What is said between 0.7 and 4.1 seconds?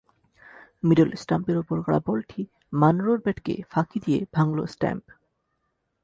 middle স্টাম্পের ওপর করা বলটি মানরোর ব্যাটকে ফাঁকি